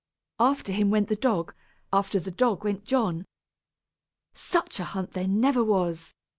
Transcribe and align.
After 0.39 0.71
him 0.71 0.89
went 0.89 1.09
the 1.09 1.15
dog, 1.15 1.53
after 1.93 2.19
the 2.19 2.31
dog 2.31 2.63
went 2.63 2.85
John. 2.85 3.23
Such 4.33 4.79
a 4.79 4.83
hunt 4.83 5.11
there 5.13 5.27
never 5.27 5.63
was! 5.63 6.15